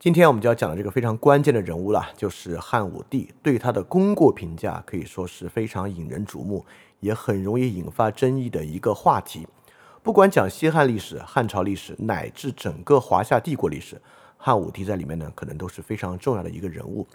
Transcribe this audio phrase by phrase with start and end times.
[0.00, 3.34] 今天我们就要讲的这个非常关键的人物了，就是汉武帝。
[3.42, 6.64] 对他的功过评价可以说是非常引人瞩目，
[7.00, 9.46] 也很容易引发争议的一个话题。
[10.02, 14.00] 不管讲西汉历史、汉朝历史，乃至整个华夏帝国历史，
[14.38, 17.06] 汉武帝在里面呢，可能都是非常重要的一个人物。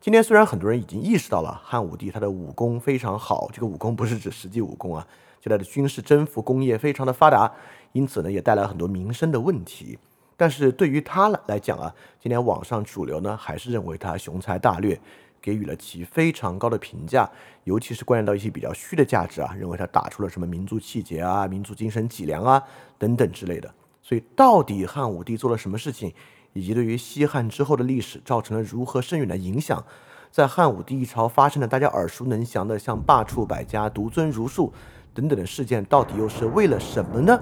[0.00, 5.06] 今天虽然很多人已经意识到了汉武帝他的武功非常好，这个武功不是指实际武功啊，
[5.42, 7.52] 就他的军事征服工业非常的发达，
[7.92, 9.98] 因此呢，也带来很多民生的问题。
[10.40, 14.98] 但是对于他来讲啊，今天网上主流呢还是认为他雄才大略，
[15.38, 17.30] 给予了其非常高的评价，
[17.64, 22.62] 尤其是关联到一些比较虚的价值啊，认为他打出了什么民族气节啊、民族精神脊梁啊
[22.96, 23.70] 等等之类的。
[24.02, 26.10] 所以到底汉武帝做了什么事情，
[26.54, 29.84] 以及对于西汉之后的历史造成了如何深远的影响，
[30.30, 34.72] 在汉武帝一朝发生的大家耳熟能详的像罢黜百家、独尊儒术
[35.12, 37.38] 等等的事件，到底又是为了什么呢？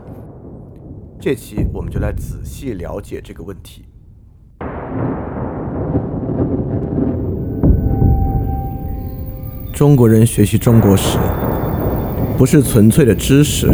[1.20, 3.84] 这期我们就来仔细了解这个问题。
[9.73, 11.18] 中国人学习中国史，
[12.37, 13.68] 不是纯粹的知识，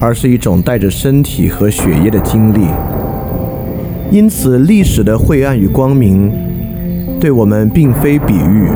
[0.00, 2.68] 而是一种带着身体和血液的经历。
[4.10, 6.32] 因此，历史的晦暗与光明，
[7.20, 8.70] 对我们并非比喻，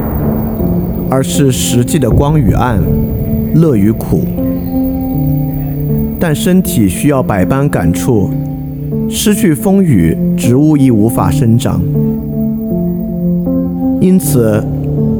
[1.10, 2.82] 而是实际的光与暗，
[3.54, 4.26] 乐与苦。
[6.20, 8.30] 但身体需要百般感触，
[9.08, 11.80] 失去风雨，植物亦无法生长。
[14.00, 14.62] 因此，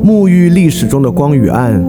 [0.05, 1.83] 沐浴历史中的光与暗，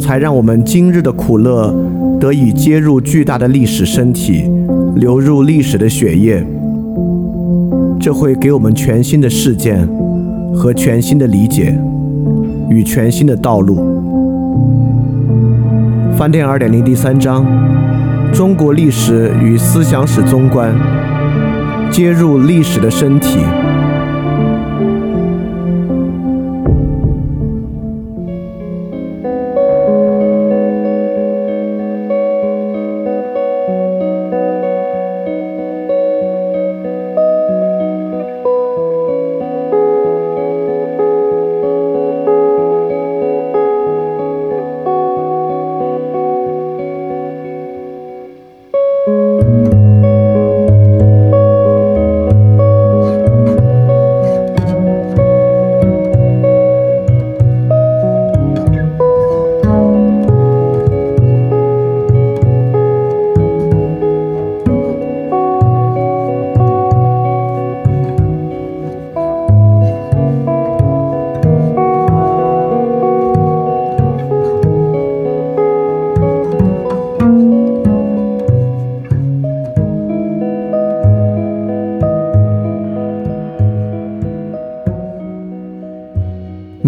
[0.00, 1.74] 才让我们今日的苦乐
[2.18, 4.44] 得以接入巨大的历史身体，
[4.96, 6.44] 流入历史的血液。
[8.00, 9.86] 这会给我们全新的事件
[10.54, 11.78] 和全新的理解
[12.68, 13.78] 与全新的道路。
[16.16, 17.44] 翻店二点零第三章。
[18.32, 20.74] 中国历史与思想史综观，
[21.90, 23.38] 接入历史的身体。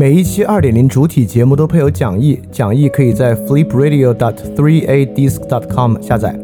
[0.05, 6.39] 每一期二点零主体节目都配有讲义，讲义可以在 flipradio.dot3adisc.dot com 下载。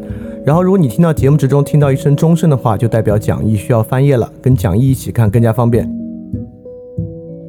[0.47, 5.87] 然后，如果你听到节目之中听到一声钟声的话，就代表讲义需要翻页了，跟讲义一起看更加方便。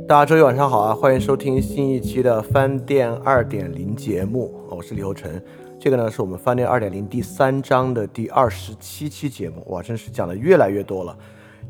[0.06, 5.32] 大家周一晚上好啊，欢迎收听新一期的翻店二点零节目，我是李欧成。
[5.80, 11.16] 这个呢是我们翻店二点零第三章的第二十七期节目，哇，真是讲的越来越多了。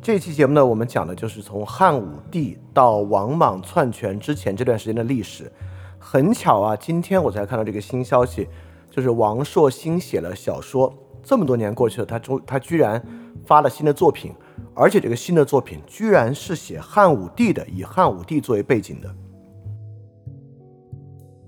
[0.02, 5.52] 这期节目呢，我们讲的就是从汉武帝到王莽篡权之前这段时间的历史。
[6.00, 8.48] 很巧啊，今天我才看到这个新消息，
[8.90, 10.92] 就是王朔新写了小说，
[11.22, 13.00] 这么多年过去了，他终他居然
[13.46, 14.34] 发了新的作品，
[14.74, 19.16] 而且这个新的作品居然是写汉武帝的，以汉武帝作为背景的。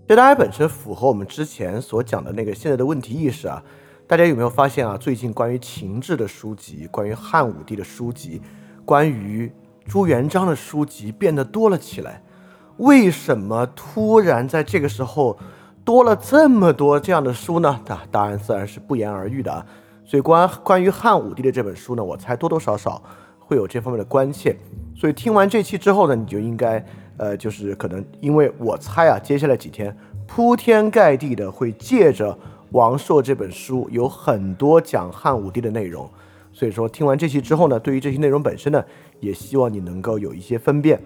[0.07, 3.63] 这当然本身符合我们之前所讲的那个现在的问题意识啊。
[4.13, 4.95] 大家有没有发现啊？
[4.95, 8.39] 最近关于秦制的书籍、关于汉武帝的书籍、
[8.85, 9.51] 关于
[9.87, 12.21] 朱元璋的书籍变得多了起来。
[12.77, 15.35] 为什么突然在这个时候
[15.83, 17.81] 多了这么多这样的书呢？
[17.87, 19.65] 啊，答案自然是不言而喻的啊。
[20.05, 23.01] 所以关关于汉武帝的这本书呢，我猜多多少少
[23.39, 24.55] 会有这方面的关切。
[24.95, 26.85] 所以听完这期之后呢，你就应该
[27.17, 29.97] 呃，就是可能因为我猜啊，接下来几天
[30.27, 32.37] 铺天盖地的会借着。
[32.73, 36.09] 王朔这本书有很多讲汉武帝的内容，
[36.51, 38.83] 所以说听完这期之后呢，对于这些内容本身呢，
[39.19, 40.99] 也希望你能够有一些分辨。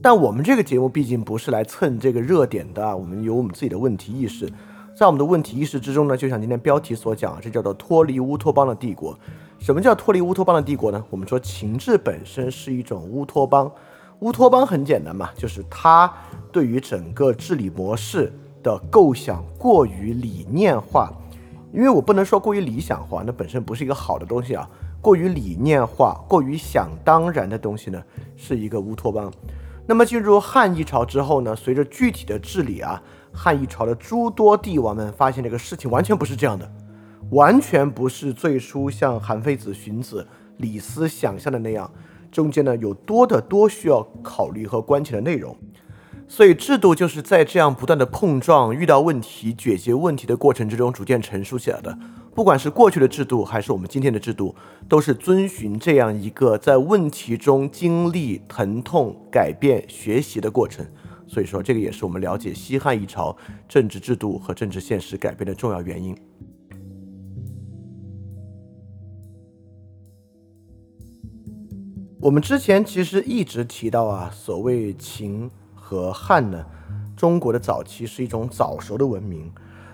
[0.00, 4.50] 但我们这个节目毕竟不是来蹭这个热点的，我们有我们自己的问题意识，
[4.96, 9.18] 在我们的问题意识之中呢，就像今天标题所讲，这叫做脱离乌托邦的帝国。
[9.58, 11.04] 什么叫脱离乌托邦的帝国呢？
[11.10, 13.70] 我们说秦制本身是一种乌托邦，
[14.20, 16.10] 乌托邦很简单嘛，就是它
[16.50, 18.32] 对于整个治理模式。
[18.64, 21.12] 的构想过于理念化，
[21.72, 24.68] 因为我不能说过于理想化，那本身不是一个好的东西啊。
[25.00, 28.02] 过于理念化、过于想当然的东西呢，
[28.36, 29.30] 是一个乌托邦。
[29.86, 33.00] 那么进入汉一朝之后呢，随着具体的治理啊，
[33.30, 36.66] 汉一朝的诸多帝王们发现这个事情完全不是这样的，
[37.32, 40.26] 完全不是最初像韩非子、荀子、
[40.56, 41.90] 李斯想象的那样，
[42.32, 45.54] 中间呢有多的多需要考虑和关切的内容。
[46.26, 51.96] 所以制度就是在这样不断的碰撞、遇到问题、解决问题的过程之中逐渐成熟起来的。
[52.34, 54.52] 不管是过去的制度，还是我们今天的制度，
[54.88, 60.84] 都是遵循这样一个在问题中经历疼痛、改变、学习的过程。
[61.28, 63.36] 所以说，这个也是我们了解西汉一朝
[63.68, 66.16] 政治制度和政治现实改变的重要原因。
[72.20, 75.50] 我们之前其实一直提到啊，所谓秦
[75.94, 76.64] 和汉呢，
[77.16, 79.52] 中国的早期是一种早熟的文明。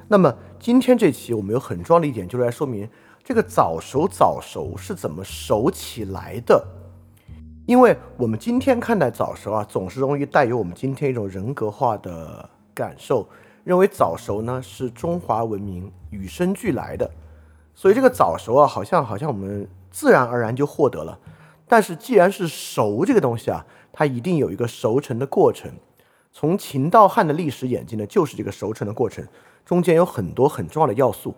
[0.08, 2.88] 那么今天这期我们有很重要的一点，就是来说明
[3.22, 6.66] 这个早熟早熟是怎么熟起来的。
[7.66, 13.28] 因为我们今天看待早熟啊，总是容易带有我们今天一种人格化的感受，
[13.62, 17.08] 认为早熟呢是中华文明与生俱来的，
[17.74, 21.18] 所以这个早熟啊，好像好像我们自然而然就获得了。
[21.68, 25.70] 但是既然是熟这个东西啊，它一定有一个熟成的过程。
[26.32, 29.26] 从秦到汉的历史演进呢，就是这个熟成的过程。
[29.64, 31.34] 中间有很多很重要的要素，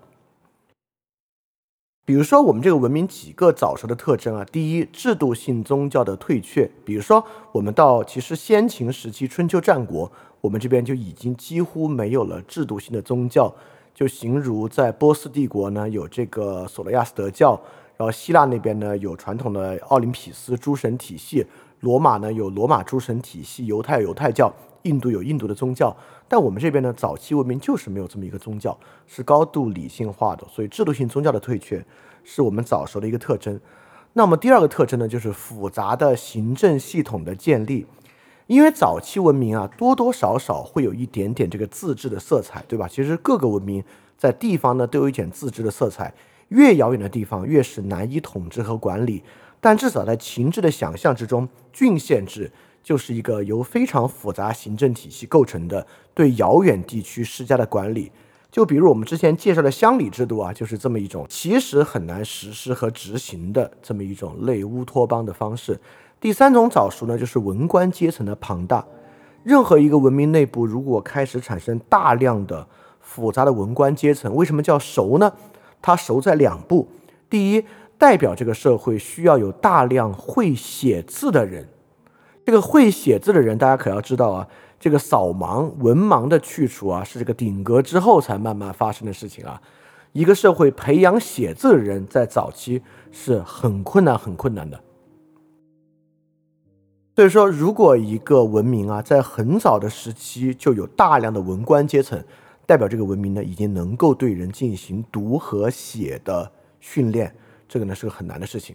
[2.06, 6.70] 比如说我们这个文明几个早熟的特征啊，第一，制度性宗教的退却。
[6.84, 7.22] 比如说，
[7.52, 10.10] 我们到其实先秦时期、春秋战国，
[10.40, 13.54] 我们这边就已经几乎没有了制度性的宗教。
[13.94, 17.50] 就形如在波斯帝国呢，有这个索罗亚斯德教；
[17.98, 21.44] 然后希腊那边呢，有传统的奥林匹斯诸神体系；
[21.80, 24.50] 罗马呢，有罗马诸神体系；犹太犹太教。
[24.82, 25.96] 印度有印度的宗教，
[26.28, 28.76] 但我们这边呢，早期文明就是没有这么一个宗教，
[29.06, 31.84] 是高度理性化的，所以制度性宗教的退却
[32.24, 33.60] 是我们早熟的一个特征。
[34.14, 37.86] 那么第二个特征呢，就是复杂的行政系统的建立，
[38.46, 42.88] 因为早期文明啊，多多少少会有一点点这个自治的色彩，对吧？
[42.88, 43.82] 其实各个文明
[44.18, 46.12] 在地方呢都有一点自治的色彩，
[46.48, 49.22] 越遥远的地方越是难以统治和管理，
[49.60, 52.50] 但至少在秦制的想象之中，郡县制。
[52.82, 58.10] 就是一个由非常复杂行政体系构成的对遥远地区施加的管理，
[58.50, 65.78] 就比如我们之前介绍的乡里制度啊，就是这么一种其实很难实施和执行的这么一种类乌托邦的方式。
[66.20, 68.84] 第三种早熟呢，就是文官阶层的庞大。
[69.42, 72.64] 任何一个文明内部如果开始产生大量的
[73.00, 75.32] 复杂的文官阶层，为什么叫熟呢？
[75.80, 76.88] 它熟在两步：
[77.28, 77.64] 第一，
[77.98, 81.66] 代表这个社会需要有大量会写字的人。
[82.44, 84.48] 这个会写字的人，大家可要知道啊，
[84.80, 89.60] 这个扫盲文盲的去除啊，是这个顶格之后才慢慢发生的事情啊。
[90.12, 94.80] 一个社会培养写字的人，在早期是很困难、很困难的。
[97.14, 102.22] 所以说，如果一个文明啊，在很早的时期就有大量的文官阶层，
[102.66, 106.50] 代表这个文明呢，已经能够对人进行读和写的
[106.80, 107.34] 训练，
[107.68, 108.74] 这个呢是个很难的事情。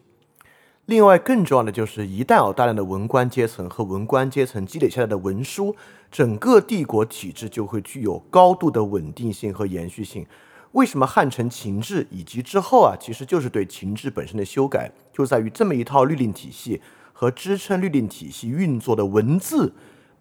[0.88, 5.76] 另外，更重要的就是，一旦有大量的文官阶层和文官阶层积累下来的文书，
[6.10, 10.26] 整个帝国体制就会具有高度的稳定性和延续性。
[10.72, 19.74] 为什么汉承秦制以及之后啊，其实就是对秦制本身的修改，就在于这么一套律令体系和支撑律令体系运作的文字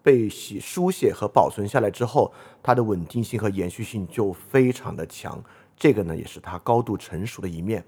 [0.03, 5.41] 被写书写和保存下来之后，它的稳定性和延续性就非常的强。
[5.77, 7.81] 这个呢，也是它高度成熟的一面。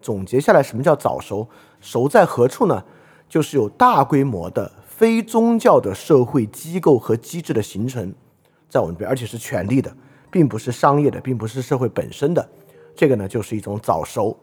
[0.00, 1.48] 总结下来，什么叫早熟？
[1.80, 2.84] 熟在何处呢？
[3.26, 8.12] 就是有大规模的非宗教的社会机构和机制的形成，
[8.68, 9.94] 在我们这边，而且是权力的，
[10.30, 12.48] 并不是商业的，并不是社会本身的。
[12.94, 14.36] 这个呢，就是一种早熟。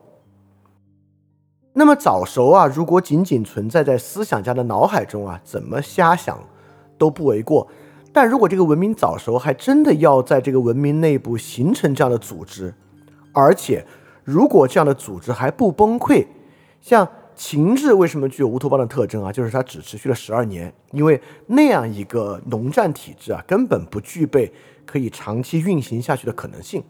[1.74, 6.38] 那么早熟啊，如果仅仅存在在思想家的脑海中啊，怎么瞎想
[6.98, 7.68] 都不为过。
[8.12, 12.74] 但如果这个文明早熟，还真的要在这个文明内部形成这样的组织，
[13.32, 13.86] 而且。
[14.24, 16.26] 如果这样的组织还不崩溃，
[16.82, 19.32] 像秦制为什么具有乌托邦的特征啊？
[19.32, 24.52] 就是它只持续了十二年，因为那样一个农战体制啊，根本不具备
[24.86, 26.84] 可以长期运行下去的可能性。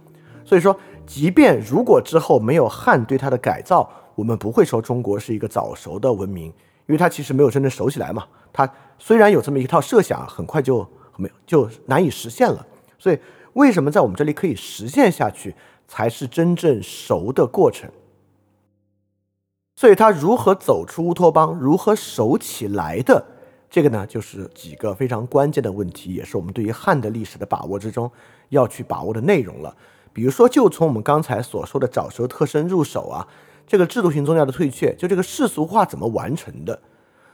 [0.43, 6.53] 所以说，即便如果之后没有汉对它的改造，我们不会说中国是一个早熟的文明，因
[6.87, 8.25] 为它其实没有真正熟起来嘛。
[8.51, 8.69] 它
[8.99, 10.85] 虽然有这么一套设想，很快就
[11.15, 12.65] 没有就难以实现了。
[12.99, 13.17] 所以，
[13.53, 15.55] 为什么在我们这里可以实现下去？
[15.93, 17.91] 才是真正熟的过程，
[19.75, 23.21] 所以他如何走出乌托邦，如何熟起来的，
[23.69, 28.09] 这个呢，就是几个非常关键的问题，也是我们对于汉的历史的把握之中
[28.47, 29.75] 要去把握的内容了。
[30.13, 33.27] 比如说，就从我们刚才所说的早熟特征入手啊，
[33.67, 36.81] 这个制度性宗教的退却，就这个世俗化怎么完成的？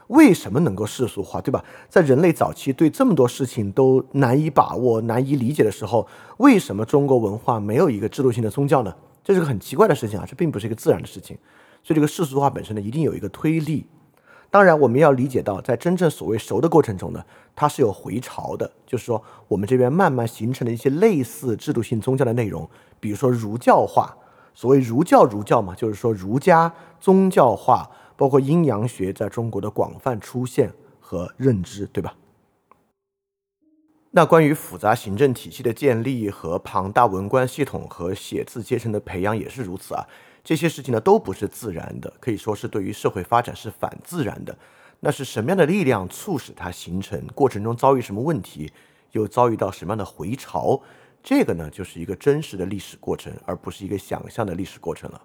[0.08, 1.64] 为什么能够世俗化，对吧？
[1.90, 8.96] 在人类早期对这么多事情都难以把握、难以理解的时候，为什么中国文化没有一个制度性的宗教呢？
[9.24, 10.26] 这是个很奇怪的事情啊！
[10.26, 11.38] 这并不是一个自然的事情。
[11.84, 13.86] 所以，这个世俗化本身呢，一定有一个推力。
[14.50, 17.22] 当然，我们要理解到，在真正所谓熟的过程中呢，
[17.54, 18.72] 它是有回潮的。
[18.86, 22.70] 就是说，我们这边慢慢形成了一些类似制度性宗教的内容，
[23.02, 24.16] 比如说儒教化。
[24.54, 27.90] 所谓儒教，儒教嘛，就是说儒家宗教化。
[28.18, 32.16] 包括阴阳学在中国的广泛出现和认知，对吧？
[34.12, 40.08] 那关于复杂行政体系的建立和庞大文官系统和写字阶层的培养也是如此啊。
[40.44, 44.58] 这些事情呢都不是自然的，可以说是对于社会发展是反自然的。
[45.02, 47.22] 那是什么样的力量促使它形成？
[47.36, 48.72] 过程中遭遇什么问题？
[49.12, 50.82] 又遭遇到什么样的回潮？
[51.22, 55.22] 这个呢就是一个真实的历史过程，而不是一个想象的历史过程了。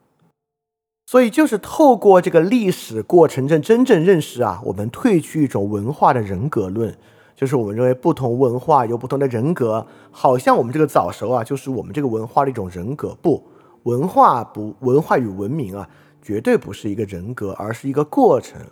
[1.12, 6.96] 所以，就是透过这个历史过程，正真正认识啊，我们褪去一种文化的人格论，
[7.36, 13.14] 就是我们认为不同文化有不同的人格，好像我们这个早熟啊，就是我们这个文化的一种人格。
[13.20, 13.44] 不，
[13.82, 15.86] 文化不，文化与文明啊，
[16.22, 18.62] 绝对不是一个人格，而是一个过程。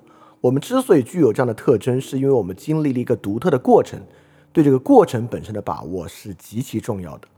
[0.41, 4.01] 我们之所以具有这样的特征，是因为我们经历了一个独特的过程，
[4.51, 7.29] 对这个过程本身的把握是极其重要的。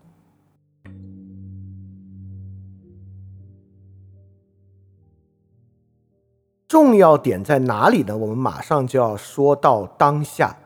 [6.72, 8.16] 重要点在哪里呢？
[8.16, 10.56] 我们马上就要说到当下。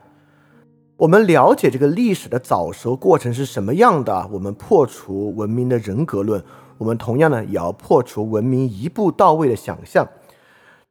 [0.98, 6.40] 我们了解这个历史的早熟过程是什么样的，我们破除文明的人格论，
[6.78, 10.06] 我们同样呢也要破除文明一步到位的想象。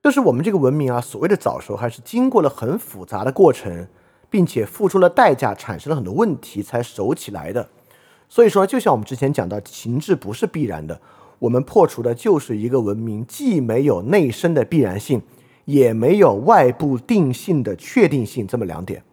[0.04, 3.88] 就是我们这个文明啊，所谓的早熟，还是经过了很复杂的过程，
[4.30, 7.70] 并且付出了代价，产生了很多问题才熟起来的。
[8.28, 11.00] 所以说，就像我们之前讲到，情志不是必然的。
[11.40, 15.22] 我们破除的就是一个文明既没有内生的必然性，
[15.66, 19.04] 也没有外部定性的确定性这么两点。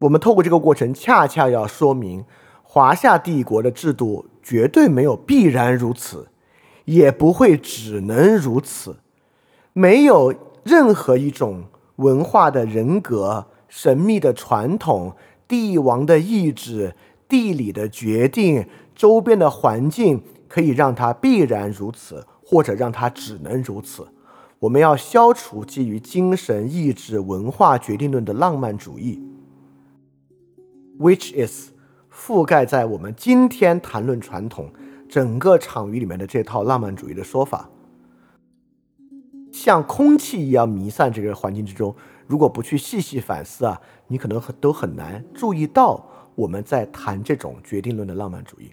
[0.00, 2.24] 我们透过这个过程，恰恰要说明
[2.62, 6.28] 华夏帝国的制度绝对没有必然如此，
[6.84, 8.96] 也不会只能如此。
[9.72, 10.34] 没有
[10.64, 11.64] 任何一种
[11.96, 15.14] 文化的人格、神秘的传统、
[15.46, 16.94] 帝王的意志、
[17.28, 20.22] 地理的决定、周边的环境。
[20.58, 24.08] 可以让它必然如此，或者让它只能如此。
[24.58, 29.22] 我们要消除基于精神意志、文化决定论的浪漫主义
[30.98, 31.70] ，which is
[32.12, 34.68] 覆盖在我们今天谈论传统
[35.08, 37.70] 整个场域里面的这套浪漫主义的说法，
[39.52, 41.94] 像空气一样弥散这个环境之中。
[42.26, 48.72] 如果不去细细反思啊，你可能很都很难注意到我们在谈这种决定论的浪漫主义。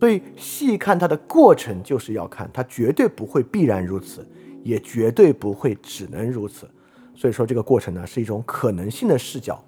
[0.00, 4.26] 所以细看它的过程，就是要看它绝对不会必然如此，
[4.62, 6.68] 也绝对不会只能如此。
[7.14, 9.64] 所以说这个过程呢，是一种可能性的视角，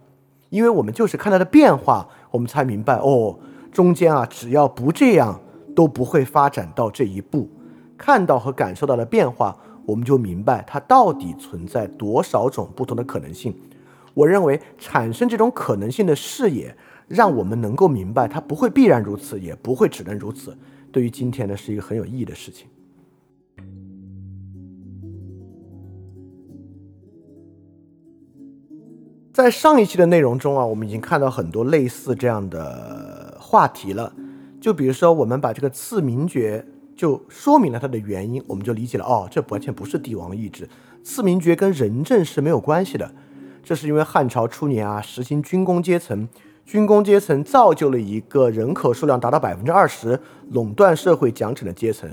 [0.51, 3.39] 因为我们就是看它的变化，我们才明白哦，
[3.73, 5.41] 中间啊，只要不这样，
[5.75, 7.49] 都不会发展到这一步。
[7.97, 9.57] 看到和感受到的变化，
[9.87, 13.57] 我们就明白它到底存在多少种不同的可能性。
[14.13, 16.77] 我认为产生这种可能性的视野。
[17.09, 20.57] 让我们能够明白，它不会必然如此，也不会只能如此。
[20.91, 22.67] 对于今天呢，是一个很有意义的事情。
[29.33, 34.13] 在上一期的内容中啊，我们已经看到很多类似这样的话题了。
[34.59, 40.67] 就比如说，我们把这个赐名爵就说明了它的原因，我们就理解了哦，这完全不是帝王意志，
[41.05, 43.13] 赐名爵跟仁政是没有关系的。
[43.63, 46.27] 这是因为汉朝初年啊，实行军功阶层。
[46.67, 50.19] 军工阶层造就了一个人口数量达到百分之二十
[50.51, 52.11] 垄断社会奖惩的阶层，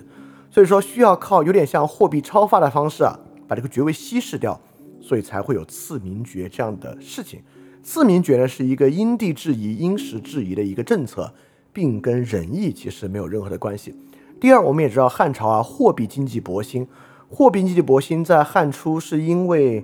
[0.52, 3.18] 所以说需要靠有点像货币超发的方式啊，
[3.48, 4.62] 把这个爵位稀释掉，
[5.02, 7.42] 所以才会有赐名爵这样的事情。
[7.82, 11.34] 赐名爵呢是一个因地制宜、因时制宜的一个政策，
[11.74, 13.96] 并跟仁义其实没有任何的关系。
[14.40, 16.88] 第二，我们也知道汉朝啊，货币经济博兴，
[17.28, 19.84] 货币经济博兴在汉初是因为。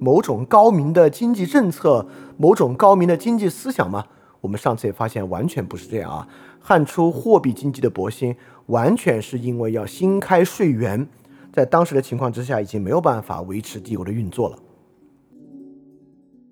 [0.00, 2.06] 某种高明的经济政策，
[2.38, 4.02] 某种高明的经济思想吗？
[4.40, 6.26] 我们上次也发现，完全不是这样啊！
[6.58, 8.34] 汉初货币经济的勃兴，
[8.66, 11.06] 完全是因为要新开税源，
[11.52, 14.58] 在当时的情况之下，已经没有办法维持帝国的运作了。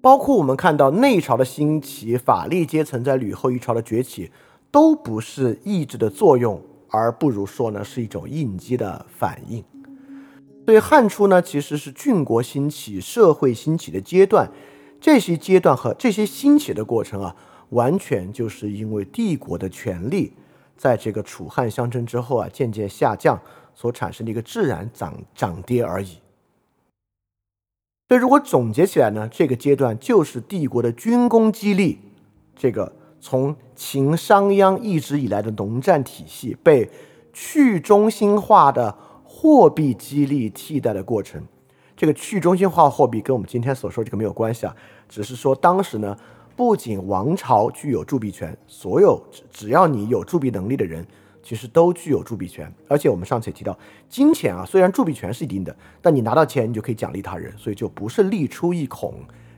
[0.03, 4.31] 包括我们看到内朝的兴起，法力阶层在吕后一朝的崛起，
[4.71, 9.65] 都不是意志的作用，而不如说呢，是一种应激的反应。
[10.69, 14.47] 所以汉初呢，其实是郡国兴起、社会兴起的阶段。
[15.01, 17.35] 这些阶段和这些兴起的过程啊，
[17.71, 20.35] 完全就是因为帝国的权力
[20.77, 23.41] 在这个楚汉相争之后啊，渐渐下降
[23.75, 26.19] 所产生的一个自然涨涨跌而已。
[28.09, 31.99] 所以，如果总结起来呢，这个阶段就是帝国的军功激励，
[32.55, 36.91] 这个从秦商鞅一直以来的农战体系被
[37.33, 38.95] 去中心化的
[39.41, 41.41] 货币激励替代的过程。
[41.97, 44.75] 这个去中心化货币跟我们今天所说这个没有关系啊，
[45.09, 46.17] 只是说当时呢，
[46.57, 51.07] 不仅王朝具有铸币权，所有只只要你有铸币能力的人。
[51.41, 53.79] 其实都具有铸币权，而且我们上次也提到，
[54.09, 59.15] 金钱啊，虽然铸币权是一定的，但你拿到钱，你就可以奖励他人，所以就不是利出一孔。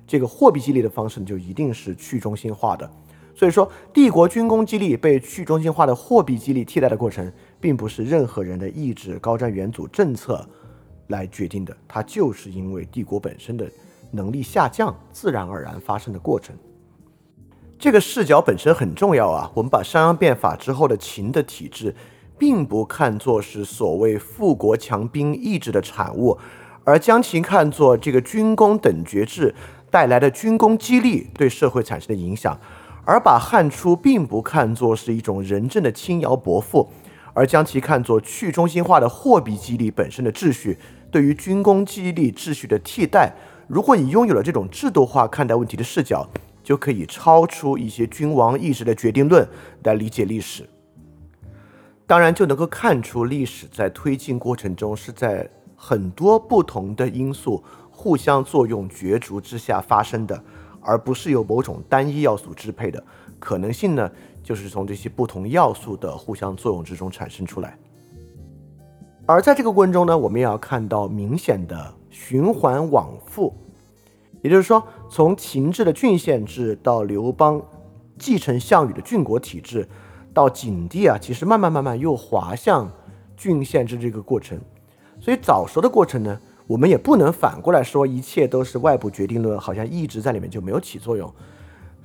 [0.07, 2.89] 这个货币激励的方式就一定是去中心化的。
[3.35, 10.45] 所以说，帝国军工激励被去中心化的货币激励替代的过程，并不是任何人的意志、高瞻远瞩政策
[11.09, 13.71] 来决定的，它就是因为帝国本身的
[14.11, 16.57] 能力下降，自然而然发生的过程。
[17.79, 19.51] 这个视角本身很重要啊！
[19.55, 21.95] 我们把商鞅变法之后的秦的体制，
[22.39, 26.39] 并不看作是所谓富国强兵意志的产物，
[26.85, 29.55] 而将其看作这个军功等爵制
[29.91, 32.59] 带来的军功激励对社会产生的影响，
[33.07, 36.87] 而把汉初并不看作是一种仁政的轻徭薄赋，
[37.33, 40.79] 而将其看作去中心化的货币激励本身的秩序
[41.11, 43.33] 对于军工激励秩序的替代。
[43.67, 46.29] 如果你拥有了这种制度化看待问题的视角，
[46.63, 49.49] 就可以超出一些君王意志的决定论
[49.85, 50.69] 来理解历史，
[52.07, 60.43] 当然就能够看出历史在推进过程中是在很多不同的因素互相作用角逐之下发生的，
[60.81, 63.03] 而不是由某种单一要素支配的。
[63.39, 64.11] 可能性呢，
[64.51, 67.79] 就是从这些不同要素的互相作用之中产生出来。
[69.25, 73.55] 而在这个过程中呢，我们也要看到明显的循环往复。
[74.43, 77.63] 也就是说，从秦制的郡县制到刘邦
[78.19, 79.89] 继承项羽的郡国体制，
[80.35, 82.91] 到景帝啊，其实慢慢慢慢又滑向
[83.37, 84.61] 郡县制这个过程。
[85.21, 91.33] 所以早熟的过程呢，我们也不能反过来说一切都是外部决定论，好像一直在里面就没有起作用。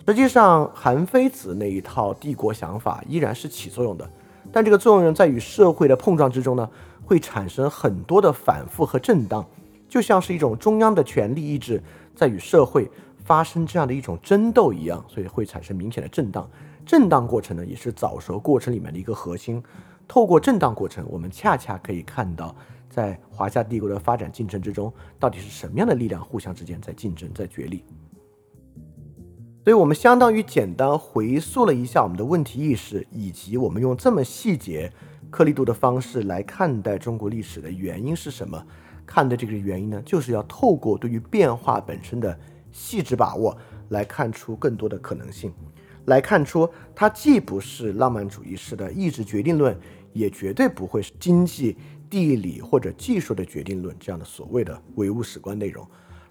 [0.07, 4.07] 实际上，韩非子那一套帝国想法依然是起作用的，
[4.51, 6.69] 但这个作用在与社会的碰撞之中呢，
[7.03, 9.43] 会产生很多的反复和震荡，
[9.89, 11.81] 就像是一种中央的权力意志。
[12.15, 12.89] 在与社会
[13.25, 16.49] 发生这样的一种争斗一样，所以会产生明显的震荡。
[16.85, 19.61] 震荡过程呢，也是早熟过程里面的一个核心。
[20.07, 22.55] 透过震荡过程，我们恰恰可以看到，
[22.89, 27.83] 在华夏帝国的发展进程之中，到底是什么样的力量互相之间在竞争、在角力。
[29.65, 34.93] 所以我们相当于简单回溯了一下我们的问题意识，以及我们用这么细节、
[35.31, 38.63] 颗粒度的方式来看待中国历史的原因是什么。
[39.07, 42.37] 看的这个原因呢，就是要透过对于变化本身的
[42.71, 43.57] 细致把握，
[43.89, 45.51] 来看出更多的可能性，
[46.05, 49.75] 来看出它既不是浪漫主义式的意志决定论，
[50.13, 51.75] 也绝对不会是经济、
[52.07, 55.83] 地理或者技术的决定论这样的所谓的唯物史观内容。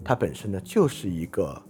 [0.05, 1.61] 它本身呢，就是一个，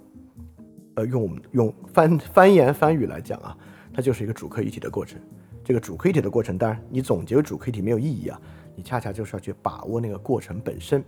[0.96, 3.57] 呃，用我们用翻翻言翻语来讲啊，
[3.92, 5.20] 它就是一个主客一体的过程。
[5.64, 8.40] 这个主客一体的过程，当然你总结为主客一体没有意义啊。
[8.76, 11.02] 你恰恰就是要去把握那个过程本身。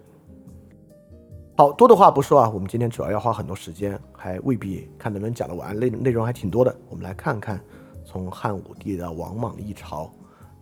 [1.56, 6.74] 好多的话不说啊，我们今天主要要花很多时间，还未必看能不能讲得完，内内容还挺多的。
[6.88, 7.60] 我们来看看
[8.04, 10.12] 从汉武帝的王莽一朝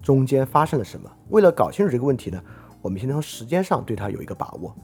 [0.02, 1.10] 中间发生了什么。
[1.30, 2.42] 为了搞清楚这个问题呢，
[2.80, 4.74] 我们先从时间上对它有一个把握。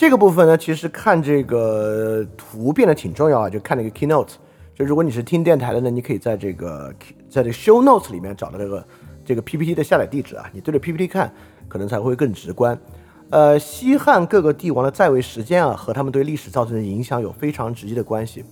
[0.00, 4.30] 这个部分呢，其实看这个图变得挺重要啊，就看那个 keynote。
[4.74, 6.90] 就如果你是听电台的呢，你可以在这个
[7.28, 8.86] 在这个 show notes 里面找到这个
[9.26, 11.30] 这个 PPT 的下载地址啊，你对着 PPT 看，
[11.68, 12.80] 可能才会更直观。
[13.28, 18.42] 呃，西汉各个帝王的在位时间啊，和他们对历史造成的影响有非常直接的关系。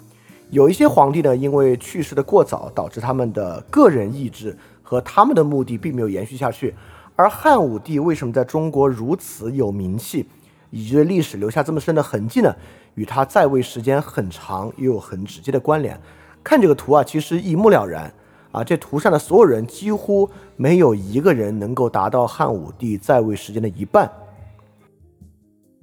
[0.50, 6.74] 有一些皇帝呢，因为去世的过早，导致他们的个人意志和他们的目的并没有延续下去。
[7.16, 10.28] 而汉武帝为什么在中国如此有名气，
[10.70, 12.54] 以及对历史留下这么深的痕迹呢？
[12.94, 15.98] 与他在位时间很长也有很直接的关联。
[16.42, 18.12] 看这个图啊，其实一目了然
[18.50, 18.64] 啊。
[18.64, 24.11] 这图上的所有人几乎没有一个人能够达到汉武帝在位时间的一半。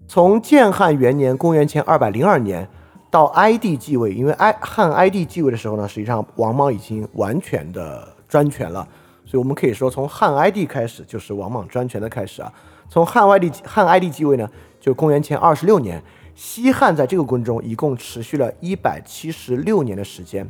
[0.08, 2.68] 从建汉元年（公元前二百零二年）
[3.10, 8.88] 到哀帝继位，因为哀汉哀帝继位的时候呢，实际上王莽已经完全的专权了，
[9.26, 12.52] 所以我们可以说，从汉哀帝开始就是王莽专权的开始啊。
[12.90, 16.02] 从汉哀帝汉哀帝继位呢，就公元前二十六年。
[16.36, 20.46] 西汉在这个过程中一共持续了一百七十六年的时间，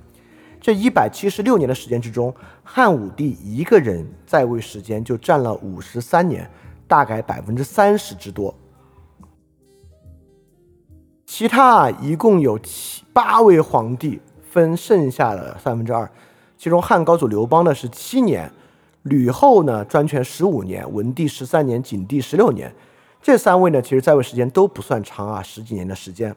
[0.60, 6.50] 这一百七十六年的时间之中，汉武帝一个人在位时间就占了五十三年，
[6.88, 8.56] 大概百分之三十之多。
[11.28, 16.10] 其他一共有七八位皇帝分剩下的三分之二。
[16.58, 18.52] 其中汉高祖刘邦呢是七年，
[19.06, 22.74] 吕后呢专权十五年，文帝十三年，景帝十六年。
[23.22, 26.36] 这三位呢其实在位时间都不算长啊，十几年的时间。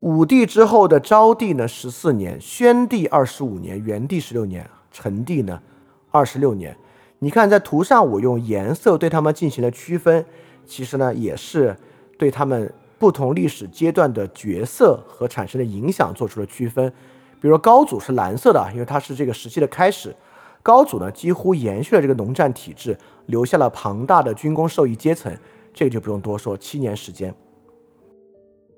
[0.00, 5.62] 武帝之后的昭帝呢十四年，宣帝二十五年，元帝十六年，成帝呢
[6.10, 6.76] 二十六年。
[7.20, 10.26] 你看在图上我用颜色对他们进行了区分，
[10.66, 11.74] 其实呢也是
[12.18, 16.92] 对他们不同历史阶段的角色和产生的影响做出了区分。
[17.40, 20.14] 比如高祖是蓝色的，因为他是这个时期的开始。
[20.62, 22.96] 高祖呢几乎延续了这个农战体制，
[23.26, 25.36] 留下了庞大的军工受益阶层，
[25.74, 27.34] 这个就不用多说，七年时间。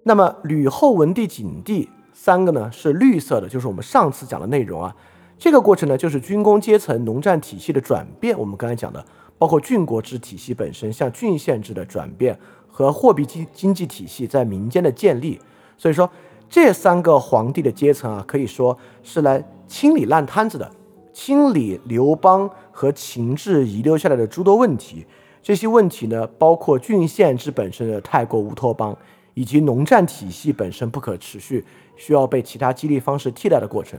[0.02, 4.94] 那么吕后、文帝、景帝三个呢是绿色的，就是我们上次讲的内容啊。
[5.38, 8.38] 这个过程呢就是军工阶层、农战体系的转变。
[8.38, 9.04] 我们刚才讲的，
[9.38, 15.40] 包括郡国制体系本身，像郡县制的转变和货币经经济体系在民间的建立。
[15.76, 16.10] 所以说。
[16.50, 20.70] 这三个皇帝的阶层啊，可以说是来清理烂摊子的，
[21.14, 25.07] 清理刘邦和秦制遗留下来的诸多问题。
[25.40, 28.96] 这些问题呢，包括郡县制本身的太过乌托邦，
[29.35, 31.64] 以及农战体系本身不可持续，
[31.96, 33.98] 需要被其他激励方式替代的过程。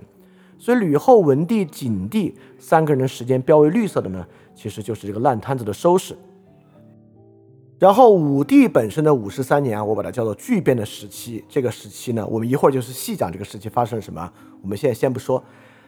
[0.57, 6.17] 所以，吕后、文帝、景帝三个人的时间标为绿色的呢，其实就是这个烂摊子的收拾。
[7.77, 11.43] 然后武帝本身的五十三年啊，我把它叫做巨变的时期。
[11.47, 14.31] 这个时期呢，我们一会儿就是细讲这个时期发生了什么。
[14.61, 15.43] 我们现在先不说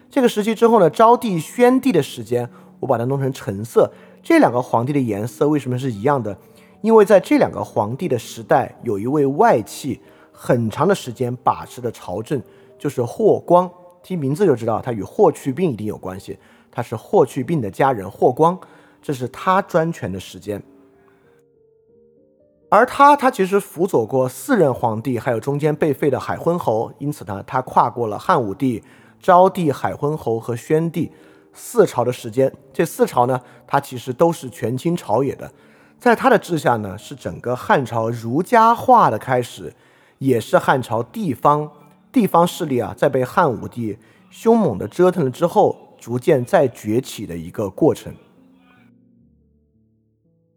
[0.10, 3.92] 这个时期之后呢，昭帝、宣帝的时间，我把它弄成橙色。
[4.24, 6.38] 这两个皇帝的颜色为什么是一样的？
[6.82, 10.00] 因为在这两个皇帝的时代，有一位外戚
[10.32, 12.42] 很长的时间把持的朝政，
[12.78, 13.70] 就是霍光。
[14.04, 16.38] 听名字就知道，他与霍去病一定有关系。
[16.72, 18.58] 他是霍去病的家人霍光，
[19.02, 20.62] 这是他专权的时间。
[22.70, 28.84] 而他，他其实辅佐过四任皇帝，还有中间被废的海昏侯，因此呢，他跨过了汉武帝、
[29.20, 31.12] 昭帝、海昏侯和宣帝
[31.54, 32.52] 四朝的时间。
[32.74, 35.52] 这四朝呢，他其实都是权倾朝野的。
[36.00, 39.74] 在他的治下呢，是整个汉朝儒家化的开始，
[40.20, 41.70] 也是汉朝地方
[42.12, 43.98] 地方势力啊，在被汉武帝
[44.30, 48.14] 凶猛的折腾了之后，逐渐再崛起的一个过程。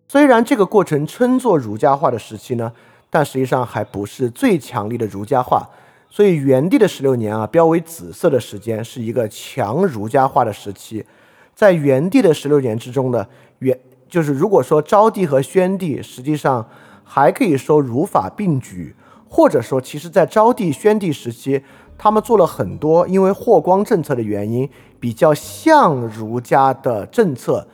[0.09, 2.73] 虽然这个过程称作儒家化的时期呢，
[3.09, 5.70] 但实际上还不是最强力的儒家化。
[6.11, 11.07] 所以元帝的十六年啊，标为紫色的时间，是一个强儒家化的时期。
[11.55, 13.25] 在元帝的十六年之中呢，
[13.61, 16.68] 元就是如果说昭帝和宣帝，实际上
[17.05, 18.94] 还可以说儒法并举，
[19.29, 21.62] 或者说其实在昭帝、宣帝时期，
[21.96, 24.68] 他们做了很多因为霍光政策的原因
[24.99, 27.66] 比较像儒家的政策。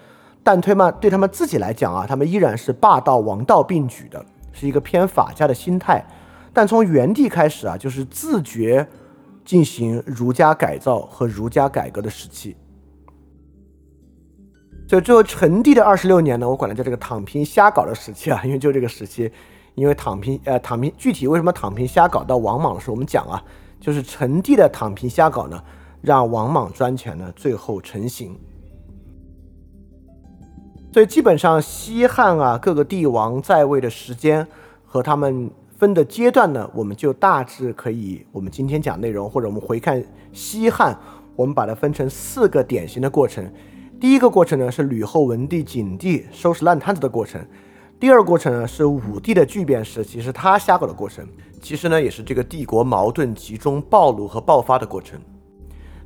[0.42, 4.22] 但推嘛，对他们自己来讲啊，他们依然是霸道王道并举的，
[4.53, 6.05] 是一个偏法家的心态。
[6.57, 8.88] 但从元帝开始啊，就是自觉
[9.45, 12.57] 进行儒家改造和儒家改革的时期。
[14.88, 19.31] 所以最后成帝的二十六年呢，我管它叫这个躺平瞎搞的时期啊， 因为就这个时期，
[19.75, 23.45] 因为躺平呃躺平，具体为什么躺平瞎搞到王莽的时候，我们讲啊，
[23.79, 25.62] 就是成帝的躺平瞎搞呢，
[26.01, 28.35] 让王莽专权呢最后成型。
[30.90, 34.49] 所以基本上西汉啊各个帝王在位的时间
[34.87, 40.99] 和他们分的阶段呢，我们就大致可以，我们今天讲内容或者我们回看西汉，
[41.35, 43.47] 我们把它分成四个典型的过程。
[44.01, 47.43] 第一个过程呢是吕后、文帝、景帝收拾烂摊子的过程；
[48.01, 51.27] 第二个过程呢是武帝的巨变时期，是他瞎搞的过程，
[51.61, 55.19] 其实呢也是这个帝国矛盾集中暴露和爆发的过程；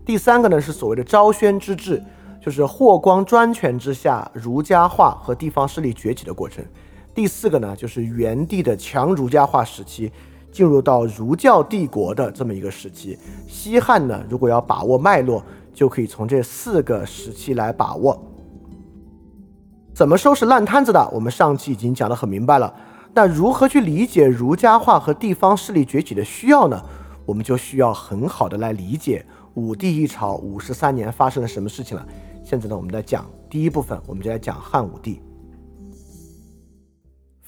[0.05, 2.03] 第三个呢是所谓的昭宣之治。
[2.43, 6.65] 就是霍光专权之下，儒家化和地方势力崛起的过程。
[7.15, 10.11] 第四个呢，就是元帝的强儒家化时期，
[10.53, 13.19] 进入到儒教帝国的这么一个时期。
[13.47, 15.45] 西汉呢，如果要把握脉络，
[15.75, 18.21] 就可以从这四个时期来把握。
[19.93, 21.11] 怎么收拾烂摊子的？
[21.13, 22.73] 我们上期已经讲得很明白了。
[23.13, 26.81] 那如何去理解儒家化和地方势力崛起的需要呢？
[27.27, 32.07] 我们就需要很好的来理解武帝一朝五十三年发生了什么事情了。
[32.45, 35.21] 现在呢，我们在讲第一部分，我们就来讲汉武帝。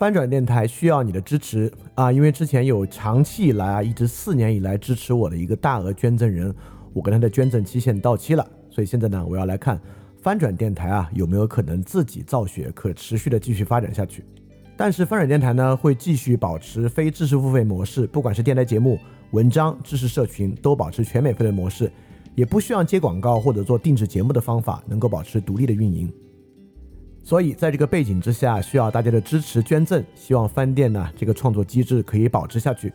[0.03, 6.53] 翻转电台需要你的支持啊，因为之前有长期以来啊，一直四年以来支持我的一个大额捐赠人，
[6.93, 9.81] 我跟他的捐赠期限到期了，所以现在呢，我要来看
[10.21, 14.25] 翻转电台啊有没有可能自己造血，可持续的继续发展下去。
[14.77, 18.99] 但是翻转电台呢会继续保持非知识付费模式，不管是电台节目、
[19.31, 21.89] 文章、知识社群，都保持全免费的模式。
[22.35, 26.13] 也不需要接广告或者做定制节目的方法，能够保持独立的运营。
[27.25, 32.93] 所以在这个背景之下，需要大家的支持捐赠，希望翻店呢这个创作机制可以保持下去。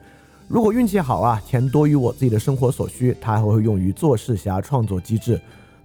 [0.47, 5.39] 如果运气好啊，钱多于我自己的生活所需，它还会用于做事侠创作机制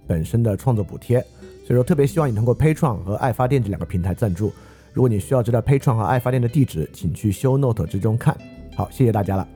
[0.05, 1.19] 本身的创作补贴。
[1.65, 4.51] 所以说，特别希望你通过 Patreon 和爱发电这两个平台赞助。
[4.91, 8.37] 如果你需要知道 Patreon 和爱发电的地址，请去 Show Note 之中看。
[8.75, 9.47] 好，谢谢大家了。